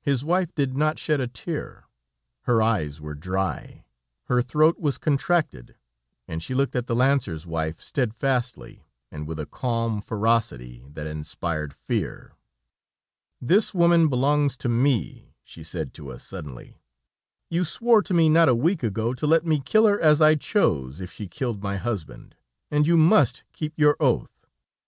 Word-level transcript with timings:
His 0.00 0.24
wife 0.24 0.54
did 0.54 0.76
not 0.76 0.96
shed 0.96 1.20
a 1.20 1.26
tear. 1.26 1.86
Her 2.42 2.62
eyes 2.62 3.00
were 3.00 3.16
dry, 3.16 3.84
her 4.26 4.40
throat 4.40 4.78
was 4.78 4.96
contracted, 4.96 5.74
and 6.28 6.40
she 6.40 6.54
looked 6.54 6.76
at 6.76 6.86
the 6.86 6.94
lancer's 6.94 7.48
wife 7.48 7.80
steadfastly, 7.80 8.86
and 9.10 9.26
with 9.26 9.40
a 9.40 9.44
calm 9.46 10.00
ferocity 10.00 10.84
that 10.90 11.08
inspired 11.08 11.74
fear. 11.74 12.36
"This 13.40 13.74
woman 13.74 14.06
belongs 14.06 14.56
to 14.58 14.68
me," 14.68 15.34
she 15.42 15.64
said 15.64 15.92
to 15.94 16.12
us 16.12 16.22
suddenly. 16.22 16.78
"You 17.50 17.64
swore 17.64 18.02
to 18.02 18.14
me 18.14 18.28
not 18.28 18.48
a 18.48 18.54
week 18.54 18.84
ago, 18.84 19.14
to 19.14 19.26
let 19.26 19.44
me 19.44 19.58
kill 19.58 19.86
her 19.86 19.98
as 20.00 20.22
I 20.22 20.36
chose, 20.36 21.00
if 21.00 21.10
she 21.10 21.26
killed 21.26 21.60
my 21.60 21.74
husband, 21.76 22.36
and 22.70 22.86
you 22.86 22.96
must 22.96 23.42
keep 23.52 23.72
your 23.76 23.96
oath. 23.98 24.46